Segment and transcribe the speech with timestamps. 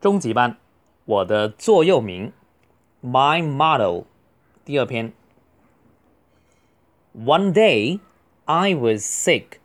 [0.00, 0.56] 中级班，
[1.04, 2.32] 我的座右铭，
[3.02, 4.04] My motto，
[4.64, 5.12] 第二篇。
[7.14, 8.00] One day
[8.44, 9.58] I was sick.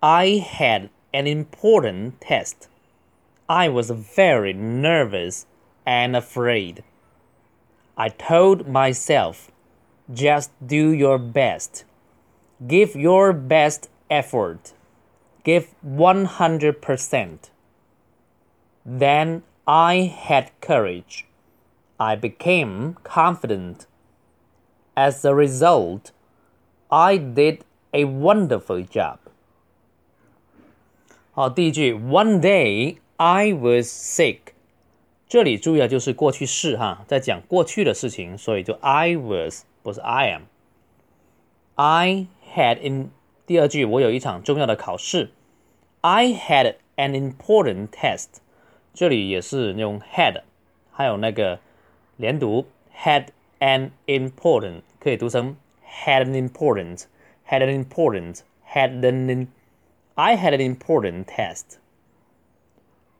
[0.00, 2.68] I had an important test.
[3.46, 5.44] I was very nervous
[5.84, 6.82] and afraid.
[7.94, 9.48] I told myself,
[10.12, 11.84] just do your best.
[12.66, 14.72] Give your best effort.
[15.44, 17.50] Give 100%.
[18.84, 21.24] Then I had courage.
[21.96, 23.86] I became confident.
[24.94, 26.12] As a result,
[26.88, 27.60] I did
[27.92, 29.18] a wonderful job.
[31.32, 34.38] 好，第一句，One day I was sick。
[35.26, 43.10] 这里注意啊，就是过去式哈，在讲过去的事情，所以就 I was 不是 I am。I had in
[43.46, 45.30] 第二句，我有一场重要的考试。
[46.02, 48.28] I had an important test。
[48.92, 50.42] 这里也是用 had，
[50.92, 51.58] 还有那个
[52.16, 53.26] 连读 had
[53.58, 59.48] an important，可以读成 had an important，had an important，had an
[60.14, 61.78] I had an important test.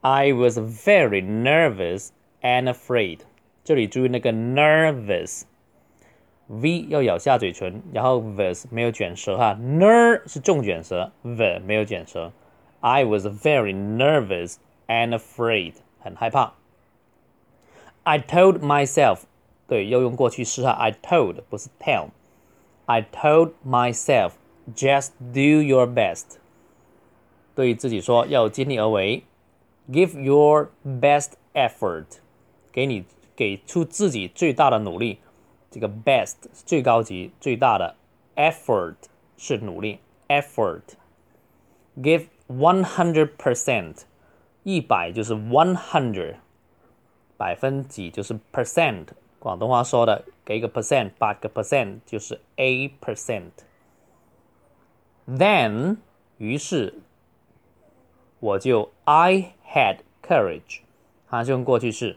[0.01, 3.23] I was very nervous and afraid.
[3.65, 12.33] 这里注意那个 nervous，v 要咬下嘴唇，然后 was 没有卷舌哈，ner 是重卷舌，v 没有卷舌。
[12.81, 14.59] I was very nervous
[14.89, 16.55] and afraid，很害怕。
[18.03, 19.21] I told myself，
[19.67, 24.33] 对，要用过去式哈，I told 不是 tell。I told myself
[24.75, 26.37] just do your best，
[27.55, 29.25] 对自己说要尽力而为，
[29.89, 32.05] give your best effort，
[32.71, 35.21] 给你给出自己最大的努力。
[35.71, 36.37] 这个 best
[36.67, 37.97] 最高级最大的，
[38.37, 38.97] effort
[39.37, 44.03] 是努力，effort。Give one hundred percent。
[44.69, 46.37] 一百就是 one hundred，
[47.37, 49.09] 百分几就是 percent，
[49.39, 55.99] 广东话说的给一个 percent，八个 percent 就是 a percent。Then，
[56.39, 56.95] 于是
[58.41, 60.81] 我就 I had courage，
[61.29, 62.17] 它是用过去式。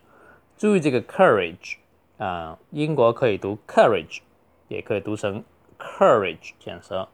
[0.58, 1.76] 注意这个 courage
[2.18, 4.20] 啊，英国可以读 courage，
[4.68, 5.44] 也可以读成
[5.78, 7.08] courage，卷舌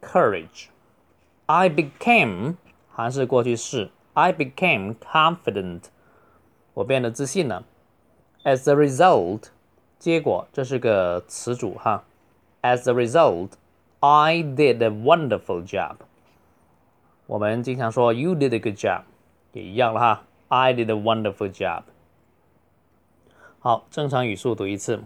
[0.00, 2.54] courage。I became
[2.92, 3.90] 还是过去式。
[4.14, 5.84] I became confident，
[6.74, 7.64] 我变得自信了。
[8.44, 9.44] As a result，
[9.98, 12.04] 结果这是个词组哈。
[12.62, 15.96] As a result，I did a wonderful job。
[17.26, 19.02] 我们经常说 You did a good job，
[19.52, 20.22] 也一样了哈。
[20.48, 21.84] I did a wonderful job。
[23.60, 25.04] 好，正常语速读一次。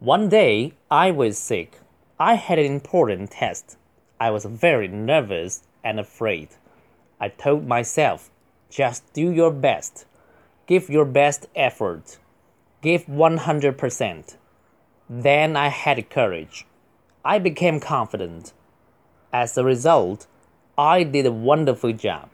[0.00, 1.68] One day I was sick.
[2.16, 3.76] I had an important test.
[4.18, 6.48] I was very nervous and afraid.
[7.21, 8.31] I told myself,
[8.71, 10.05] just do your best.
[10.65, 12.17] Give your best effort.
[12.81, 14.37] Give 100%.
[15.07, 16.65] Then I had courage.
[17.23, 18.53] I became confident.
[19.31, 20.25] As a result,
[20.77, 22.29] I did a wonderful job.